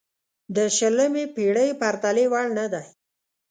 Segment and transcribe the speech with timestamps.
[0.55, 2.85] د شلمې پېړۍ پرتلې وړ نه دی.